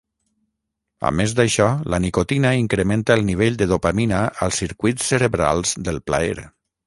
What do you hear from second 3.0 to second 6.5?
el nivell de dopamina als circuits cerebrals del plaer.